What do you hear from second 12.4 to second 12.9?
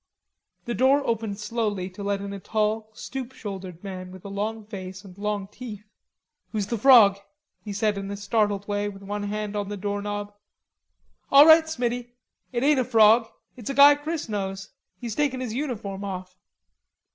it ain't a